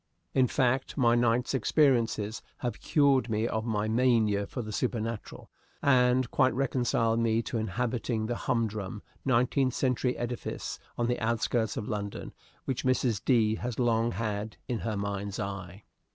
In 0.33 0.47
fact, 0.47 0.97
my 0.97 1.13
night's 1.13 1.53
experiences 1.53 2.41
have 2.65 2.79
cured 2.79 3.29
me 3.29 3.47
of 3.47 3.67
my 3.67 3.87
mania 3.87 4.47
for 4.47 4.63
the 4.63 4.71
supernatural, 4.71 5.51
and 5.79 6.31
quite 6.31 6.55
reconciled 6.55 7.19
me 7.19 7.43
to 7.43 7.59
inhabiting 7.59 8.25
the 8.25 8.35
humdrum, 8.35 9.03
nineteenth 9.25 9.75
century 9.75 10.17
edifice 10.17 10.79
on 10.97 11.05
the 11.05 11.19
outskirts 11.19 11.77
of 11.77 11.87
London 11.87 12.33
which 12.65 12.83
Mrs. 12.83 13.23
D. 13.23 13.53
has 13.57 13.77
long 13.77 14.13
had 14.13 14.57
in 14.67 14.79
her 14.79 14.97
mind's 14.97 15.39
eye. 15.39 15.83